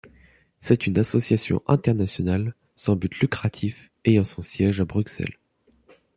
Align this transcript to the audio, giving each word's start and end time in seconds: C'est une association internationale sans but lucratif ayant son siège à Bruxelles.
C'est 0.61 0.87
une 0.87 0.97
association 0.97 1.61
internationale 1.67 2.55
sans 2.75 2.95
but 2.95 3.19
lucratif 3.19 3.91
ayant 4.03 4.25
son 4.25 4.41
siège 4.41 4.81
à 4.81 4.85
Bruxelles. 4.85 5.37